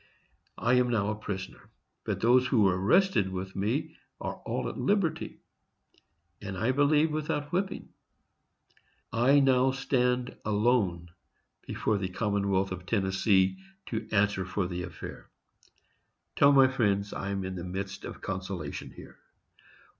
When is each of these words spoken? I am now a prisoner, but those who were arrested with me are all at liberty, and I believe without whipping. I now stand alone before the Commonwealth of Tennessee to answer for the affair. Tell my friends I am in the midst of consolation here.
I 0.57 0.73
am 0.79 0.89
now 0.89 1.09
a 1.11 1.15
prisoner, 1.15 1.69
but 2.05 2.21
those 2.21 2.47
who 2.47 2.63
were 2.63 2.75
arrested 2.75 3.31
with 3.31 3.55
me 3.55 3.95
are 4.19 4.33
all 4.37 4.67
at 4.67 4.75
liberty, 4.79 5.41
and 6.41 6.57
I 6.57 6.71
believe 6.71 7.11
without 7.11 7.51
whipping. 7.51 7.89
I 9.13 9.39
now 9.41 9.69
stand 9.71 10.35
alone 10.43 11.09
before 11.67 11.99
the 11.99 12.09
Commonwealth 12.09 12.71
of 12.71 12.87
Tennessee 12.87 13.59
to 13.89 14.09
answer 14.11 14.43
for 14.43 14.65
the 14.65 14.81
affair. 14.81 15.29
Tell 16.35 16.51
my 16.51 16.67
friends 16.67 17.13
I 17.13 17.29
am 17.29 17.43
in 17.45 17.53
the 17.53 17.63
midst 17.63 18.03
of 18.03 18.21
consolation 18.23 18.89
here. 18.89 19.19